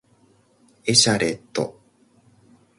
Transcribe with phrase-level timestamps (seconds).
[0.85, 1.79] エシャレット